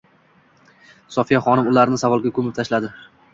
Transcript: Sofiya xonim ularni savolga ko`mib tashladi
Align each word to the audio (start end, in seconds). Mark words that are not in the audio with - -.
Sofiya 1.15 1.41
xonim 1.49 1.69
ularni 1.73 2.01
savolga 2.05 2.33
ko`mib 2.39 2.51
tashladi 2.63 2.93